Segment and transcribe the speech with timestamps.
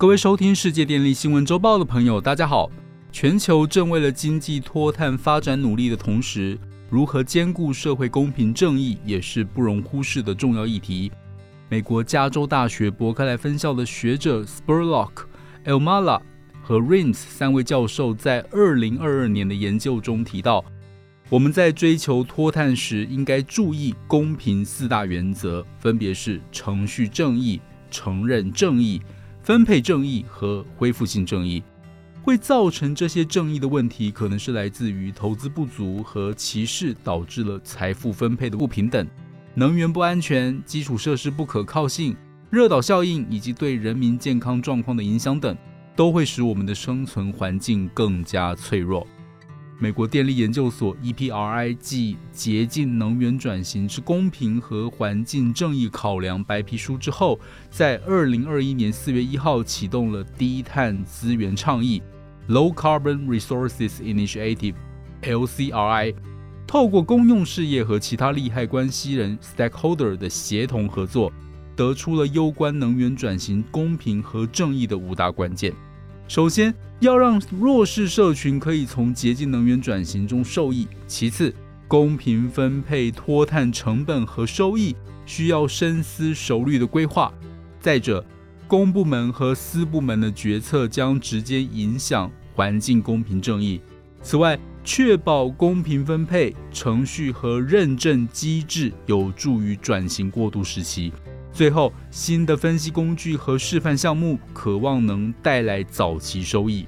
[0.00, 2.70] 各位收听世界电力新闻周报的朋友，大家好。
[3.10, 6.56] 全球正为了经济脱碳发展努力的同时，
[6.88, 11.10] 如何兼顾社会公平正义也是不容忽视的重要议题。
[11.68, 15.10] 美国加州大学伯克莱分校的学者 Spurlock、
[15.64, 16.20] Elmala
[16.62, 20.64] 和 Rins 三位教授在2022年的研究中提到，
[21.28, 29.02] 我们在追求脱碳时应该注意公平四大原则，分别是程序正义、承认正义。
[29.48, 31.62] 分配正义和恢复性正义
[32.20, 39.08] 会造成这些正义的问题，可能是来自于投资不足和歧视导致了财富分配的不平等、
[39.54, 42.14] 能源不安全、基础设施不可靠性、
[42.50, 45.56] 热岛效应以及对人民健康状况的影响等，
[45.96, 49.06] 都会使我们的生存环境更加脆弱。
[49.80, 57.38] 美国电力研究所 EPRI 继洁净能源转型之公平和环境正义考量白皮书之后，
[57.70, 62.02] 在二零二一年四月一号启动了低碳资源倡议
[62.48, 66.14] （Low Carbon Resources Initiative，LCRI），
[66.66, 71.32] 透过公用事业和其他利害关系人 （Stakeholder） 的协同合作，
[71.76, 75.72] 得出了攸关能源转型公平和正义的五大关键。
[76.28, 81.54] 首先，要让弱势社群可以从洁净能源转型中受益；其次，
[81.88, 87.32] 公平分配脱碳成本和收益需要深思熟虑的规划；
[87.80, 88.22] 再者，
[88.66, 93.80] 公部门和私部门的决策将直接影响环境公平正义。
[94.20, 101.10] 此外，确保公平分配程序和认证机制有助于转型过渡时期。
[101.52, 106.86] 最后，新的分析工具和示范项目渴望能带来早期收益。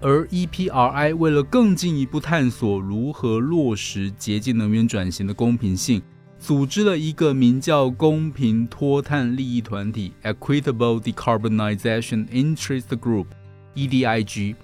[0.00, 6.02] 而 EPRI 为了更进一步探索如何落实洁净能源转型的公平性，
[6.38, 14.56] 组织了一个名叫“公平脱碳利益团体 ”（Equitable Decarbonization Interest Group，EDIG）。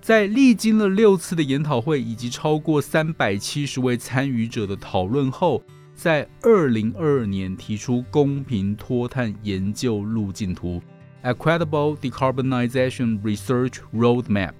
[0.00, 5.62] 在历经了六次的研讨会以及超过三百七十位参与者的讨论后。
[6.02, 10.80] 在二零二二年提出公平脱碳研究路径图
[11.22, 14.52] （Equitable Decarbonization Research Roadmap），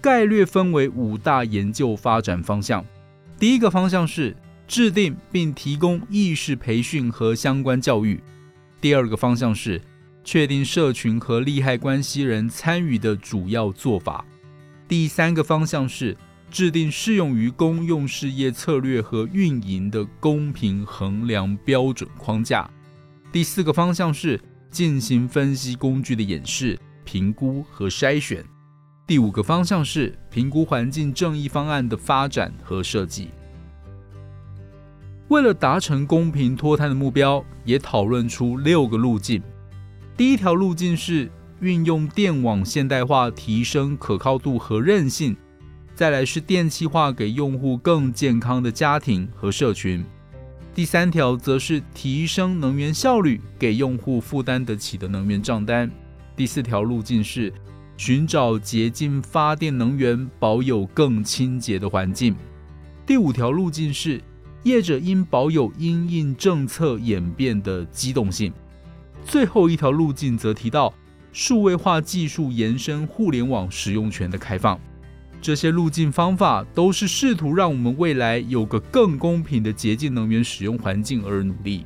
[0.00, 2.86] 概略分为五大研究发展方向。
[3.40, 4.36] 第一个方向是
[4.68, 8.18] 制定并提供意识培训和相关教育；
[8.80, 9.82] 第二个方向是
[10.22, 14.24] 确定社群和利害关系人参与的主要做法；
[14.86, 16.16] 第三个方向是。
[16.52, 22.70] 制定适用于公用事业策略和运营的公平衡量标准框架。
[23.32, 24.38] 第四个方向是
[24.70, 28.44] 进行分析工具的演示、评估和筛选。
[29.06, 33.30] 第五个方向是评估环境正义方案的发展和设计。
[35.28, 39.42] 为了达成公平脱碳的目标，也讨论出六个路径。
[40.18, 41.30] 第一条路径是
[41.60, 45.34] 运用电网现代化，提升可靠度和韧性。
[46.02, 50.04] 再来是电气化，给用户更健康的家庭和社群。
[50.74, 55.88] 第三条则是提升能源效率，给用户负担得起的能源账单。
[56.34, 57.52] 第四条路径是
[57.96, 62.34] 寻找洁净发电能源，保有更清洁的环境。
[63.06, 64.20] 第五条路径是
[64.64, 68.52] 业者应保有因应政策演变的机动性。
[69.24, 70.92] 最后一条路径则提到
[71.32, 74.76] 数位化技术延伸互联网使用权的开放。
[75.42, 81.84] 这些路径方法都是试图让我们未来有个更公平的洁净能源使用环境而努力。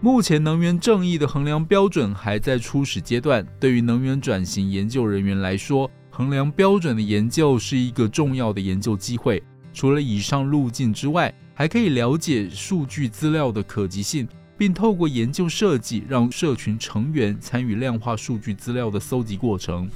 [0.00, 9.42] 目前能源正义的衡量标准还在初始阶段，对于能源转型研究人员来说，衡量标准的研究是一个重要的研究机会。
[9.74, 14.26] 除了以上路径之外，还可以了解数据资料的可及性，
[14.56, 19.90] 并透过研究设计让社群成员参与量化数据资料的搜集过程。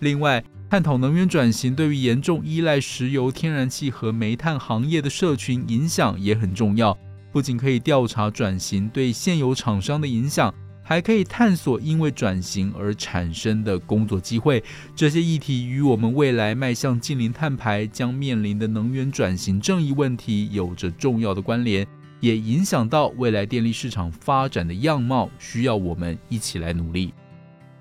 [0.00, 0.42] 另外，
[0.72, 6.96] 探讨能源转型对于严重依赖石油、天然气和煤炭行业的社群影响也很重要。
[7.30, 10.50] 不仅可以调查转型对现有厂商的影响，
[10.82, 14.64] 还可以探索因为转型而产生的工作机会。
[14.96, 21.86] 这些议题与我们未来迈向近零碳排将面临的能源转型正义问题有着重要的关联，
[22.20, 27.12] 也影响到未来电力市场发展的样貌，需要我们一起来努力。